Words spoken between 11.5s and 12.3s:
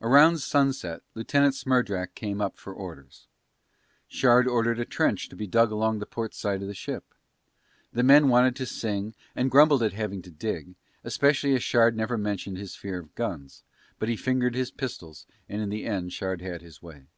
as Shard never